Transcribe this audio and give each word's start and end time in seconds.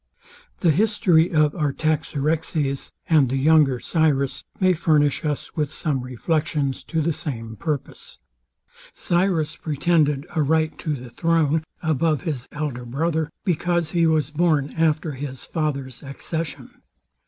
The 0.61 0.71
history 0.71 1.31
of 1.31 1.53
Artaxerxes, 1.53 2.91
and 3.07 3.29
the 3.29 3.37
younger 3.37 3.79
Cyrus, 3.79 4.43
may 4.59 4.73
furnish 4.73 5.23
us 5.23 5.55
with 5.55 5.71
some 5.71 6.01
reflections 6.01 6.81
to 6.85 7.03
the 7.03 7.13
same 7.13 7.55
purpose. 7.55 8.17
Cyrus 8.95 9.55
pretended 9.57 10.25
a 10.35 10.41
right 10.41 10.75
to 10.79 10.95
the 10.95 11.11
throne 11.11 11.63
above 11.83 12.23
his 12.23 12.47
elder 12.51 12.83
brother, 12.83 13.29
because 13.45 13.91
he 13.91 14.07
was 14.07 14.31
born 14.31 14.71
after 14.71 15.11
his 15.11 15.45
father's 15.45 16.01
accession. 16.01 16.81